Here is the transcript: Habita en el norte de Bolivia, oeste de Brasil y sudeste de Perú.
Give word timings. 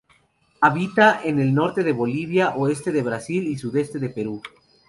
Habita 0.61 1.21
en 1.23 1.39
el 1.39 1.53
norte 1.53 1.83
de 1.83 1.91
Bolivia, 1.91 2.55
oeste 2.55 2.91
de 2.91 3.03
Brasil 3.03 3.45
y 3.47 3.55
sudeste 3.59 3.99
de 3.99 4.09
Perú. 4.09 4.41